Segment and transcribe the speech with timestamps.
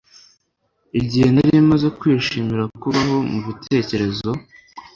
[0.99, 4.29] igihe nari maze kwishimira kubaho, mubitekerezo